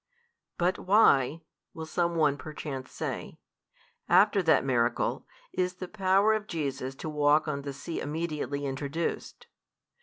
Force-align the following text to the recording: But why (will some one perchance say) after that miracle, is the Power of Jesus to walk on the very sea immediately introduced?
But 0.57 0.79
why 0.79 1.41
(will 1.75 1.85
some 1.85 2.15
one 2.15 2.35
perchance 2.35 2.91
say) 2.91 3.37
after 4.09 4.41
that 4.41 4.65
miracle, 4.65 5.27
is 5.53 5.75
the 5.75 5.87
Power 5.87 6.33
of 6.33 6.47
Jesus 6.47 6.95
to 6.95 7.07
walk 7.07 7.47
on 7.47 7.59
the 7.59 7.63
very 7.65 7.73
sea 7.73 7.99
immediately 8.01 8.65
introduced? 8.65 9.45